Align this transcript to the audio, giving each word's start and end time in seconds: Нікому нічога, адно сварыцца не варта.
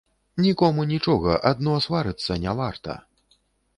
Нікому 0.45 0.85
нічога, 0.93 1.35
адно 1.51 1.75
сварыцца 1.87 2.41
не 2.47 2.59
варта. 2.61 3.01